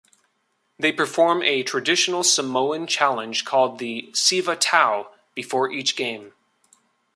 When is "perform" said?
0.91-1.43